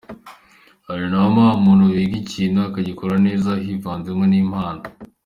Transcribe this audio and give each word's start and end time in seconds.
Hari 0.87 1.05
na 1.11 1.17
wa 1.33 1.49
muntu 1.65 1.83
wiga 1.93 2.15
ikintu 2.23 2.57
akagikora 2.67 3.15
neza 3.25 3.49
hivanzemo 3.65 4.23
n’impano. 4.31 4.81